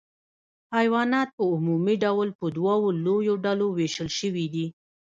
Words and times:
حیوانات 0.75 1.29
په 1.37 1.43
عمومي 1.53 1.95
ډول 2.03 2.29
په 2.39 2.45
دوو 2.55 2.85
لویو 3.05 3.35
ډلو 3.45 3.67
ویشل 3.77 4.09
شوي 4.19 4.45
دي 4.53 4.65